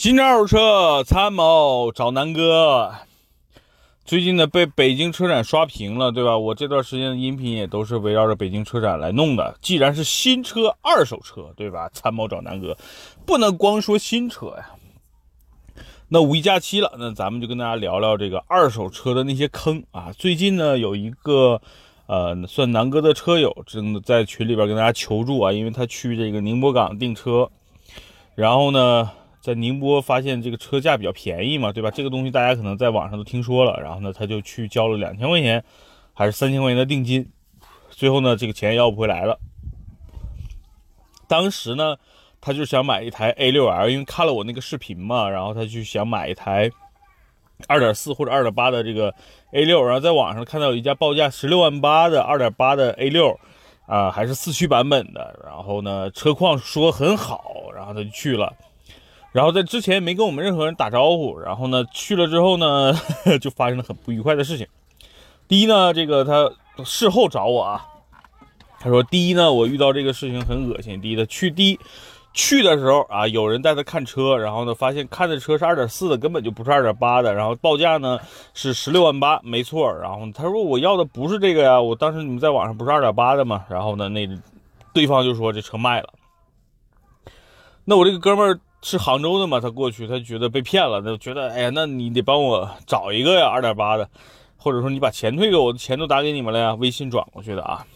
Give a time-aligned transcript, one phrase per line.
[0.00, 2.90] 新车二手车参谋找南哥。
[4.06, 6.38] 最近呢，被北京车展刷屏了，对吧？
[6.38, 9.54] 我这段时间的音频也都是围绕着北京车展来弄的。
[9.60, 11.86] 既然是新车、二手车，对吧？
[11.92, 12.74] 参谋找南哥，
[13.26, 14.70] 不能光说新车呀。
[16.08, 20.10] 那五一假期了，那咱们就跟大家聊聊这个二手车的那些坑啊。
[20.16, 21.60] 最近呢，有一个
[22.06, 27.50] 呃，算南哥的车友，真的在群里边跟大家求助啊，因为他去这个宁波港订车，
[28.34, 29.10] 然后呢。
[29.40, 31.90] 在宁波发现这个车价比较便宜嘛，对吧？
[31.90, 33.80] 这个东西大家可能在网上都听说了。
[33.80, 35.64] 然后呢，他就去交了两千块钱，
[36.12, 37.26] 还是三千块钱的定金，
[37.88, 39.38] 最后呢，这个钱要不回来了。
[41.26, 41.96] 当时呢，
[42.40, 46.70] 他就想买一台 A6L，因为看了我那个视频嘛，然后他就想买一台
[47.68, 49.14] 2.4或者2.8的这个
[49.52, 53.36] A6，然后在网上看到有一家报价十六万八的2.8的 A6，
[53.86, 58.52] 啊，还是四驱版本的，然后呢，车况说很好，然后他就去了。
[59.32, 62.92] 然后在之前没跟我们任何人打招呼，然后呢去了之后呢，
[63.40, 64.66] 就发生了很不愉快的事情。
[65.46, 66.50] 第一呢，这个他
[66.84, 67.86] 事后找我啊，
[68.80, 71.00] 他说第一呢，我遇到这个事情很恶心。
[71.00, 71.78] 第一，他去第一
[72.34, 78.18] 去的时候啊，有人带他看车，然后呢发现看的车是二点四的，根本就不是二点八的，然后报价呢
[78.52, 79.92] 是十六万八，没错。
[79.92, 83.64] 然后他说我要的不是这个呀，我当时你们在网上不是二点八的吗？
[83.68, 84.28] 然后呢那
[84.92, 86.08] 对方就说这车卖了。
[87.84, 88.58] 那我这个哥们儿。
[88.82, 89.60] 是杭州的嘛？
[89.60, 94.08] 他过去，他觉得被骗了，他觉得，哎呀，那你得帮我找一个呀，二点八的，
[94.56, 97.86] 或者说你把钱退给我，钱都打给你们了呀，微信转过去的啊。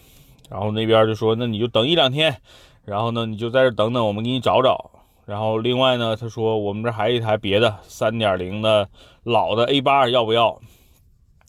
[0.50, 2.36] 然后那边就说，那你就等一两天，
[2.84, 4.90] 然后呢，你就在这等等，我们给你找找。
[5.24, 8.86] 然后另外呢，他说我们这还有一台别的三点零的
[9.22, 10.60] 老的 A 八，要不要？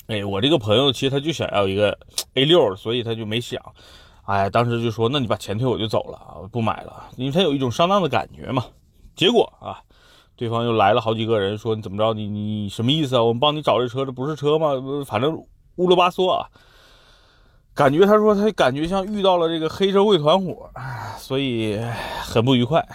[0.07, 1.97] 哎，我这个朋友其实他就想要一个
[2.35, 3.61] A 六，所以他就没想。
[4.23, 8.65] 哎，当时就说，那你把钱退我就走了啊，不买了，因为他有一种上当的感觉嘛。
[9.15, 9.81] 结果啊，
[10.35, 12.13] 对方又来了好几个人，说你怎么着？
[12.13, 13.23] 你你什么意思啊？
[13.23, 14.71] 我们帮你找这车，这不是车吗？
[15.05, 15.41] 反正
[15.77, 16.49] 乌了巴嗦啊，
[17.73, 20.69] 感觉他说他感觉像遇到了这个黑社会团伙，
[21.17, 21.79] 所以
[22.21, 22.85] 很不愉快。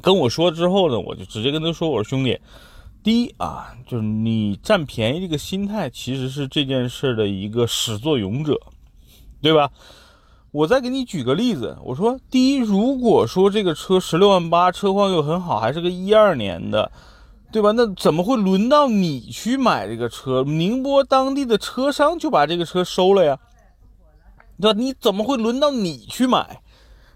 [0.00, 2.38] 跟我说之后呢，我就直接跟他说：“我说兄弟，
[3.02, 8.60] 第一啊，就是你占便宜这个心态，其实是这件事的一个始作俑者，
[9.42, 9.70] 对吧？”
[10.56, 16.90] 我再给你举个例子，我说，第一，如果说这个车十六万八，车况又很好，还是个一二年的，
[17.52, 17.72] 对吧？
[17.72, 20.42] 那怎么会轮到你去买这个车？
[20.44, 23.38] 宁波当地的车商就把这个车收了呀，
[24.58, 24.80] 对吧？
[24.80, 26.62] 你怎么会轮到你去买？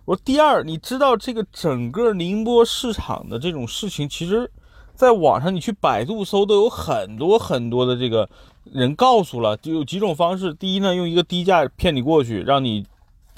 [0.04, 4.50] 我说，第二，你知道这个整个宁波市场的这种事情，其实
[4.94, 8.28] 在网上你去百度搜都有很多很多的这个
[8.64, 10.52] 人告诉了，就有几种方式。
[10.52, 12.84] 第一呢，用一个低价骗你过去，让你。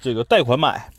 [0.02, 0.90] 这个贷款买，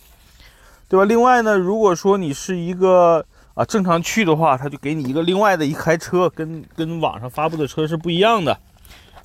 [0.88, 1.04] 对吧？
[1.04, 8.58] 另外呢，如果说你是一个啊正常去的话，他就给你一个另外的一台车，跟跟网上发布的车是不一样的，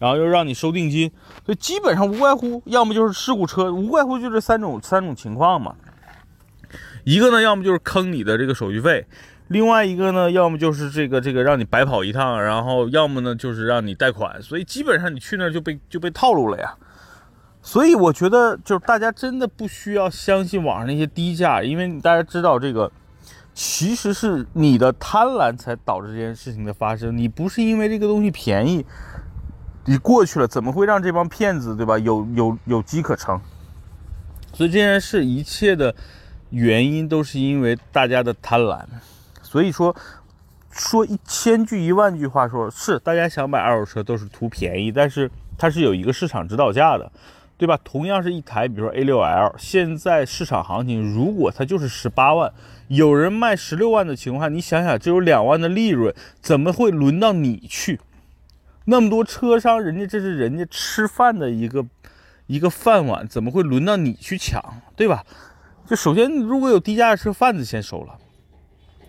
[0.00, 1.08] 然后又让你收定金，
[1.46, 5.76] 所以基本上无外乎要么就是事故车，无外乎就这三种三种情况嘛。
[7.04, 9.06] 一个呢，要么就是坑你的这个手续费，
[9.46, 16.74] 另外一个呢，要么就是这个这个让你白跑一趟，然后要么呢就是让你贷款，所以基本上你去那儿就被就被套路了呀。
[17.68, 22.90] 所以我觉得，就是大家真的不需要相信网上那些低价，因为大家知道这个，
[23.52, 27.14] 其实是你的贪婪才导致这件事情的发生。
[27.14, 28.86] 你不是因为这个东西便宜，
[29.84, 31.98] 你过去了，怎么会让这帮骗子，对吧？
[31.98, 33.38] 有有有机可乘。
[34.54, 35.94] 所以这件事一切的
[36.48, 38.82] 原因都是因为大家的贪婪。
[39.42, 39.94] 所以说，
[40.70, 47.12] 说一千句一万句话，说是大家想买二手车都是图便宜，但是它是有一个市场指导价的。
[47.58, 47.76] 对吧？
[47.82, 52.52] 同样是一台，比如说 A6L，现在市场行情，如果它就是十八万，
[52.86, 57.98] 有人卖十六万的情况下，你想想，只有两万的利润，怎么会轮到你去？
[58.84, 61.84] 那么多车商，人家这是人家吃饭的一个
[62.46, 64.62] 一个饭碗，怎么会轮到你去抢？
[64.94, 65.26] 对吧？
[65.84, 68.16] 就首先，如果有低价车，贩子先收了，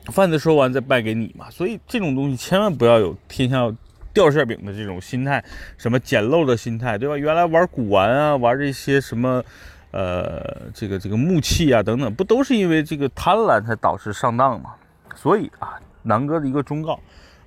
[0.05, 1.51] 贩子收完再卖给你嘛。
[1.51, 3.77] 所以这种东西千万不要有偏向。
[4.13, 5.43] 掉馅饼的这种心态，
[5.77, 7.17] 什么捡漏的心态，对吧？
[7.17, 9.43] 原来玩古玩啊，玩这些什么，
[9.91, 14.71] 呃，这个这个木器啊等等，不都是因为这个贪婪才导致上当吗？
[15.15, 16.99] 所以啊，南哥的一个忠告：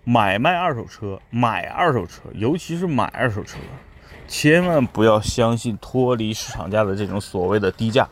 [0.05, 3.59] 买卖二手车，买二手车，尤其是买二手车，
[4.27, 8.09] 千万不要相信脱离市场价的这种所谓的低价，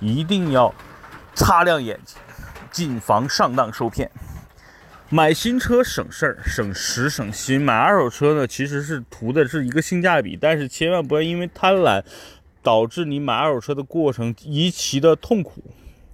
[0.00, 0.72] 一定要
[1.34, 2.18] 擦亮眼睛，
[2.70, 4.10] 谨防上当受骗。
[5.14, 7.60] 买新车省事儿、省时、省心。
[7.60, 12.02] 买二手车呢，其实是图的是一个性价比，但是千万不要因为贪婪，
[12.62, 15.62] 导致你买二手车的过程极其的痛苦。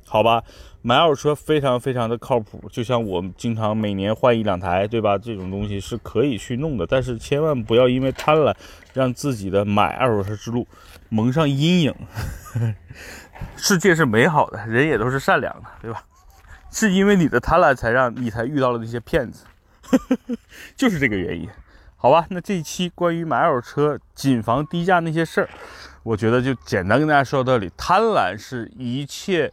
[0.05, 0.43] 好吧？
[0.83, 5.17] 买二手车非常非常的靠谱，就像我们经常每年换一两台，对吧？
[5.17, 8.53] 这种东西是可以去弄的，但是千万不要因为贪婪，
[8.95, 10.67] 让自己的买二手车之路
[11.09, 11.95] 蒙上阴影。
[13.55, 16.03] 世界是美好的，人也都是善良的，对吧？
[16.70, 19.44] 是因为你的贪婪，才让你才遇到了那些骗子，
[20.76, 21.49] 就是这个原因。
[21.97, 25.49] 好吧，那这一期关于买二手车谨防低价那些事儿，
[26.05, 27.73] 我觉得就简单跟大家说到这里。
[27.76, 29.53] 贪婪是一切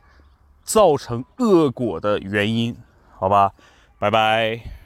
[0.63, 2.77] 造成恶果的原因，
[3.17, 3.51] 好吧，
[3.97, 4.84] 拜拜。